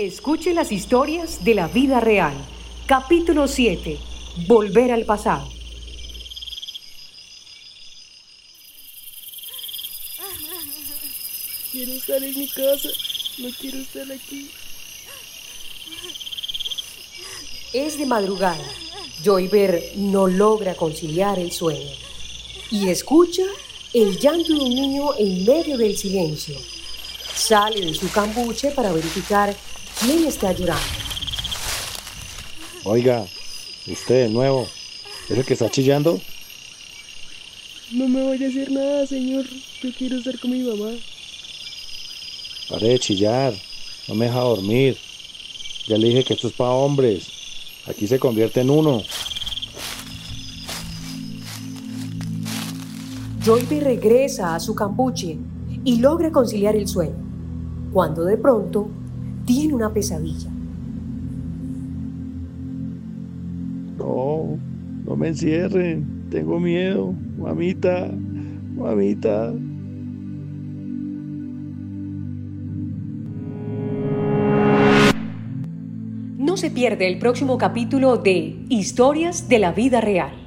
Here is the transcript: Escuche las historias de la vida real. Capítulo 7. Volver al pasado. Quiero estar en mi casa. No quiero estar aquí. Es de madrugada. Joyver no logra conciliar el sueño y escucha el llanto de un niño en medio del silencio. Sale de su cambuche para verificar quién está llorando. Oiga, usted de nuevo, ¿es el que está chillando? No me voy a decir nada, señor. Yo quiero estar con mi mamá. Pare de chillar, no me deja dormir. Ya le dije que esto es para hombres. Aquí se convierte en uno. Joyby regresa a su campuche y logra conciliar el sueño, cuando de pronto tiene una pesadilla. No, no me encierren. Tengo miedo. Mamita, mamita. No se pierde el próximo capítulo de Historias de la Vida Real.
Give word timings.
Escuche 0.00 0.54
las 0.54 0.72
historias 0.72 1.44
de 1.44 1.54
la 1.54 1.68
vida 1.68 2.00
real. 2.00 2.32
Capítulo 2.86 3.46
7. 3.46 3.98
Volver 4.46 4.92
al 4.92 5.04
pasado. 5.04 5.46
Quiero 11.70 11.92
estar 11.92 12.24
en 12.24 12.34
mi 12.34 12.48
casa. 12.48 12.88
No 13.40 13.48
quiero 13.60 13.76
estar 13.76 14.10
aquí. 14.10 14.50
Es 17.74 17.98
de 17.98 18.06
madrugada. 18.06 18.64
Joyver 19.22 19.82
no 19.96 20.28
logra 20.28 20.76
conciliar 20.76 21.38
el 21.38 21.52
sueño 21.52 21.90
y 22.70 22.88
escucha 22.88 23.44
el 23.92 24.18
llanto 24.18 24.54
de 24.54 24.60
un 24.60 24.74
niño 24.74 25.10
en 25.18 25.44
medio 25.44 25.76
del 25.76 25.94
silencio. 25.94 26.56
Sale 27.34 27.82
de 27.84 27.92
su 27.92 28.10
cambuche 28.10 28.70
para 28.70 28.92
verificar 28.92 29.54
quién 30.00 30.26
está 30.26 30.52
llorando. 30.52 30.82
Oiga, 32.84 33.26
usted 33.86 34.26
de 34.26 34.28
nuevo, 34.30 34.66
¿es 35.28 35.38
el 35.38 35.44
que 35.44 35.52
está 35.52 35.70
chillando? 35.70 36.20
No 37.92 38.08
me 38.08 38.22
voy 38.22 38.36
a 38.36 38.40
decir 38.40 38.70
nada, 38.70 39.06
señor. 39.06 39.44
Yo 39.82 39.90
quiero 39.96 40.18
estar 40.18 40.38
con 40.38 40.50
mi 40.50 40.62
mamá. 40.62 40.92
Pare 42.68 42.88
de 42.88 42.98
chillar, 42.98 43.52
no 44.08 44.14
me 44.14 44.26
deja 44.26 44.40
dormir. 44.40 44.96
Ya 45.86 45.98
le 45.98 46.08
dije 46.08 46.24
que 46.24 46.34
esto 46.34 46.48
es 46.48 46.54
para 46.54 46.70
hombres. 46.70 47.28
Aquí 47.86 48.06
se 48.06 48.18
convierte 48.18 48.60
en 48.60 48.70
uno. 48.70 49.02
Joyby 53.44 53.80
regresa 53.80 54.54
a 54.54 54.60
su 54.60 54.74
campuche 54.74 55.36
y 55.84 55.96
logra 55.96 56.30
conciliar 56.30 56.76
el 56.76 56.86
sueño, 56.86 57.16
cuando 57.92 58.24
de 58.24 58.36
pronto 58.36 58.88
tiene 59.50 59.74
una 59.74 59.92
pesadilla. 59.92 60.48
No, 63.98 64.58
no 65.04 65.16
me 65.16 65.28
encierren. 65.28 66.28
Tengo 66.30 66.60
miedo. 66.60 67.12
Mamita, 67.36 68.08
mamita. 68.76 69.52
No 76.38 76.56
se 76.56 76.70
pierde 76.70 77.08
el 77.08 77.18
próximo 77.18 77.58
capítulo 77.58 78.18
de 78.18 78.64
Historias 78.68 79.48
de 79.48 79.58
la 79.58 79.72
Vida 79.72 80.00
Real. 80.00 80.39